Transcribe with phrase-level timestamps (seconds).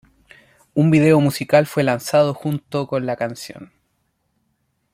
[0.73, 3.71] Un video musical fue lanzado junto con la canción.